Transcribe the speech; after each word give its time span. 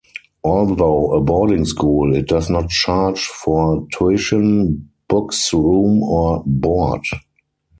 Although 0.43 1.11
a 1.13 1.21
boarding 1.21 1.63
school, 1.63 2.15
it 2.15 2.25
does 2.27 2.49
not 2.49 2.71
charge 2.71 3.21
for 3.23 3.85
tuition, 3.95 4.89
books, 5.07 5.53
room, 5.53 6.01
or 6.01 6.41
board. 6.43 7.03